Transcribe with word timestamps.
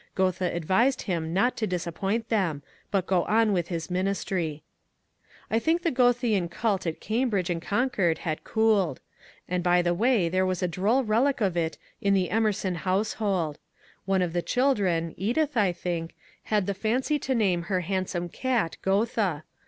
Goethe 0.15 0.41
advised 0.41 1.03
him 1.03 1.31
not 1.31 1.55
to 1.57 1.67
disappoint 1.67 2.29
them, 2.29 2.63
but 2.89 3.05
go 3.05 3.23
on 3.25 3.53
with 3.53 3.67
his 3.67 3.91
min 3.91 4.07
istry. 4.07 4.63
I 5.51 5.59
think 5.59 5.83
the 5.83 5.91
Goethean 5.91 6.49
cult 6.49 6.87
at 6.87 6.99
Cambridge 6.99 7.51
and 7.51 7.61
Concord 7.61 8.17
had 8.17 8.43
cooled. 8.43 8.99
And 9.47 9.61
by 9.63 9.83
the 9.83 9.93
way 9.93 10.27
there 10.27 10.43
was 10.43 10.63
a 10.63 10.67
droll 10.67 11.03
relic 11.03 11.39
of 11.39 11.55
it 11.55 11.77
in 12.01 12.15
the 12.15 12.31
Emerson 12.31 12.73
household; 12.73 13.59
one 14.05 14.23
of 14.23 14.33
the 14.33 14.41
children— 14.41 15.13
Edith 15.17 15.55
I 15.55 15.71
think— 15.71 16.15
had 16.45 16.65
the 16.65 16.73
fancy 16.73 17.19
to 17.19 17.35
name 17.35 17.61
her 17.69 17.81
handsome 17.81 18.27
cat 18.27 18.77
'^ 18.79 18.81
Goethe." 18.81 19.43